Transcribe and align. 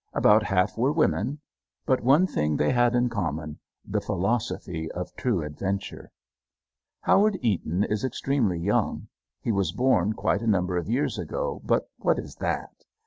About 0.13 0.45
half 0.45 0.79
were 0.79 0.91
women. 0.91 1.41
But 1.85 2.01
one 2.01 2.25
thing 2.25 2.57
they 2.57 2.71
had 2.71 2.95
in 2.95 3.07
common 3.07 3.59
the 3.85 4.01
philosophy 4.01 4.91
of 4.93 5.13
true 5.15 5.43
adventure. 5.43 6.09
Howard 7.01 7.37
Eaton 7.43 7.83
is 7.83 8.03
extremely 8.03 8.57
young. 8.57 9.09
He 9.41 9.51
was 9.51 9.71
born 9.71 10.13
quite 10.13 10.41
a 10.41 10.47
number 10.47 10.75
of 10.77 10.89
years 10.89 11.19
ago, 11.19 11.61
but 11.65 11.87
what 11.97 12.17
is 12.17 12.37
that? 12.37 12.73